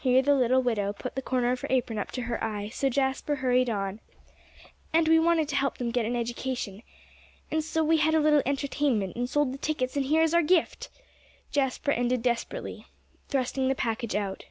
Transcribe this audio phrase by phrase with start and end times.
[0.00, 2.90] Here the little widow put the corner of her apron up to her eye, so
[2.90, 4.00] Jasper hurried on:
[4.92, 6.82] "And we wanted to help them to get an education.
[7.50, 10.42] And so we had a little entertainment, and sold the tickets and here is our
[10.42, 10.90] gift!"
[11.52, 12.84] Jasper ended desperately,
[13.30, 14.44] thrusting the package out.